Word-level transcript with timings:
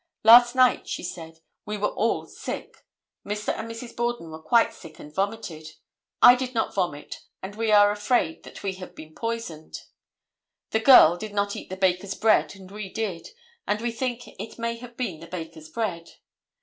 Last 0.23 0.55
night," 0.55 0.87
she 0.89 1.03
said, 1.03 1.41
"we 1.63 1.77
were 1.77 1.89
all 1.91 2.25
sick; 2.25 2.87
Mr. 3.23 3.53
and 3.55 3.69
Mrs. 3.69 3.95
Borden 3.95 4.31
were 4.31 4.41
quite 4.41 4.73
sick 4.73 4.97
and 4.97 5.13
vomited; 5.13 5.73
I 6.23 6.33
did 6.33 6.55
not 6.55 6.73
vomit, 6.73 7.17
and 7.43 7.53
we 7.53 7.71
are 7.71 7.91
afraid 7.91 8.41
that 8.41 8.63
we 8.63 8.73
have 8.77 8.95
been 8.95 9.13
poisoned; 9.13 9.81
the 10.71 10.79
girl 10.79 11.17
did 11.17 11.35
not 11.35 11.55
eat 11.55 11.69
the 11.69 11.77
baker's 11.77 12.15
bread 12.15 12.55
and 12.55 12.71
we 12.71 12.91
did, 12.91 13.27
and 13.67 13.79
we 13.79 13.91
think 13.91 14.23
it 14.27 14.57
may 14.57 14.77
have 14.77 14.97
been 14.97 15.19
the 15.19 15.27
baker's 15.27 15.69
bread." 15.69 16.09